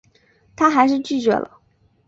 [0.55, 1.59] 她还是拒绝了